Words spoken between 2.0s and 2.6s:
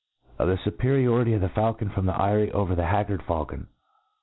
the Eyrif